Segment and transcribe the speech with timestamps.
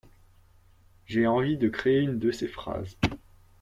[1.05, 2.97] j'ai envie de créer une de ces phrases.